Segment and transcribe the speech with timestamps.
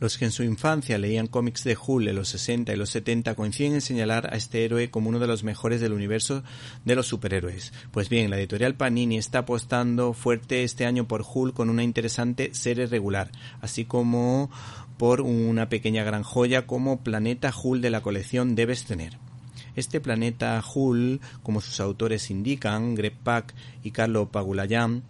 [0.00, 3.34] Los que en su infancia leían cómics de Hull en los 60 y los 70
[3.34, 6.44] coinciden en señalar a este héroe como uno de los mejores del universo
[6.84, 7.72] de los superhéroes.
[7.90, 12.54] Pues bien, la editorial Panini está apostando fuerte este año por Hull con una interesante
[12.54, 14.50] serie regular, así como
[14.98, 19.18] por una pequeña gran joya como Planeta Hull de la colección Debes tener.
[19.74, 23.54] Este planeta Hull, como sus autores indican, Greg Pak
[23.84, 25.04] y Carlo Pagulayan,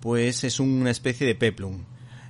[0.00, 1.84] pues es una especie de peplum,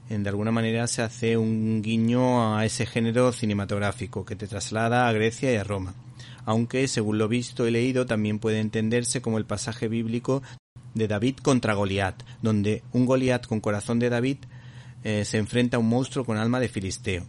[0.08, 5.12] de alguna manera se hace un guiño a ese género cinematográfico que te traslada a
[5.12, 5.94] Grecia y a Roma.
[6.44, 10.43] Aunque, según lo visto y leído, también puede entenderse como el pasaje bíblico
[10.94, 14.38] de David contra Goliat, donde un Goliat con corazón de David
[15.04, 17.24] eh, se enfrenta a un monstruo con alma de filisteo.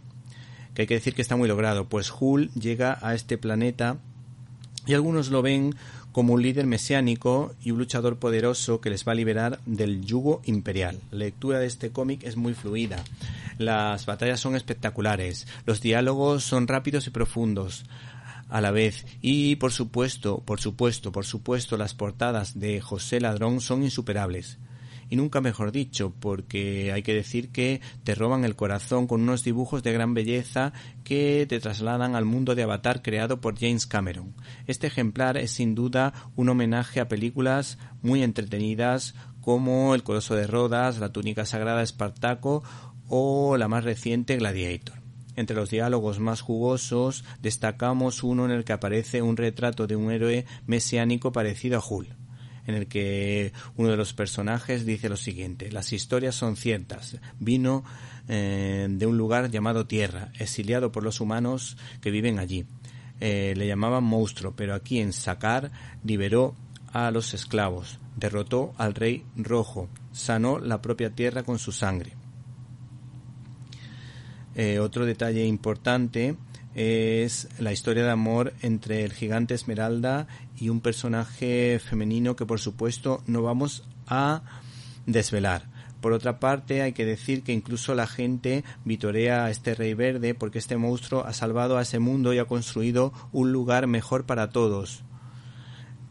[0.74, 3.98] Que hay que decir que está muy logrado, pues Hull llega a este planeta
[4.86, 5.74] y algunos lo ven
[6.14, 10.42] como un líder mesiánico y un luchador poderoso que les va a liberar del yugo
[10.44, 11.00] imperial.
[11.10, 13.02] La lectura de este cómic es muy fluida.
[13.58, 15.48] Las batallas son espectaculares.
[15.66, 17.84] Los diálogos son rápidos y profundos
[18.48, 19.04] a la vez.
[19.22, 24.58] Y por supuesto, por supuesto, por supuesto, las portadas de José Ladrón son insuperables
[25.08, 29.44] y nunca mejor dicho, porque hay que decir que te roban el corazón con unos
[29.44, 30.72] dibujos de gran belleza
[31.04, 34.34] que te trasladan al mundo de Avatar creado por James Cameron.
[34.66, 40.46] Este ejemplar es sin duda un homenaje a películas muy entretenidas como El Coloso de
[40.46, 42.62] Rodas, La Túnica Sagrada Espartaco
[43.08, 45.04] o la más reciente Gladiator.
[45.36, 50.10] Entre los diálogos más jugosos destacamos uno en el que aparece un retrato de un
[50.10, 52.16] héroe mesiánico parecido a Hull
[52.66, 57.84] en el que uno de los personajes dice lo siguiente, las historias son ciertas, vino
[58.28, 62.66] eh, de un lugar llamado Tierra, exiliado por los humanos que viven allí.
[63.20, 65.70] Eh, le llamaban monstruo, pero aquí en Sacar
[66.02, 66.54] liberó
[66.92, 72.12] a los esclavos, derrotó al rey rojo, sanó la propia tierra con su sangre.
[74.54, 76.36] Eh, otro detalle importante
[76.74, 80.26] es la historia de amor entre el gigante Esmeralda
[80.58, 84.42] y un personaje femenino que por supuesto no vamos a
[85.06, 85.72] desvelar.
[86.00, 90.34] Por otra parte, hay que decir que incluso la gente vitorea a este rey verde
[90.34, 94.50] porque este monstruo ha salvado a ese mundo y ha construido un lugar mejor para
[94.50, 95.02] todos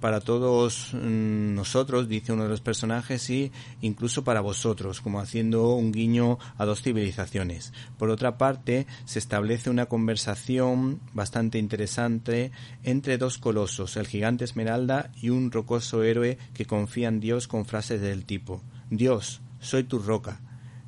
[0.04, 5.76] para todos mm, nosotros, dice uno de los personajes, y incluso para vosotros, como haciendo
[5.76, 7.72] un guiño a dos civilizaciones.
[7.98, 12.52] Por otra parte, se establece una conversación bastante interesante
[12.84, 17.66] entre dos colosos, el gigante Esmeralda y un rocoso héroe que confía en Dios con
[17.66, 20.42] frases del tipo Dios, soy tu roca,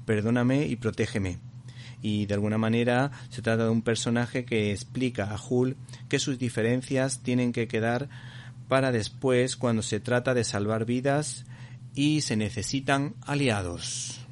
[0.05, 1.39] perdóname y protégeme
[2.01, 5.77] y de alguna manera se trata de un personaje que explica a Hull
[6.09, 8.09] que sus diferencias tienen que quedar
[8.67, 11.45] para después cuando se trata de salvar vidas
[11.93, 14.24] y se necesitan aliados.